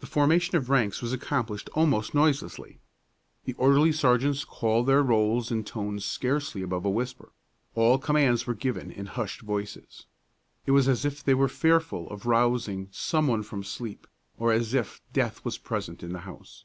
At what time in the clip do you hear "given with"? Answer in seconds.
8.56-9.06